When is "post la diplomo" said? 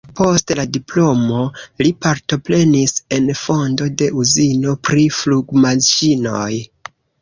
0.19-1.41